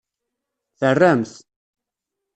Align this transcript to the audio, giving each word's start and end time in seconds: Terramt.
Terramt. 0.79 1.31